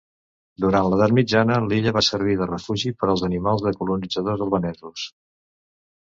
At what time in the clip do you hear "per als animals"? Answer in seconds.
3.01-3.65